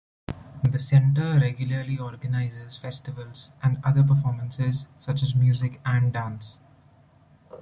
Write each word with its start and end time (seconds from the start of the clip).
The 0.63 0.79
centre 0.79 1.37
regularly 1.39 1.99
organises 1.99 2.75
festivals 2.75 3.51
and 3.61 3.77
other 3.83 4.01
performances, 4.03 4.87
such 4.97 5.21
as 5.21 5.35
music 5.35 5.79
and 5.85 6.11
dance. 6.11 6.57